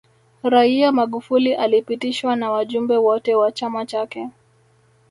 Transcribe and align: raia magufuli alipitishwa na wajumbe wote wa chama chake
raia 0.43 0.91
magufuli 0.91 1.53
alipitishwa 1.53 2.35
na 2.35 2.51
wajumbe 2.51 2.97
wote 2.97 3.35
wa 3.35 3.51
chama 3.51 3.85
chake 3.85 4.29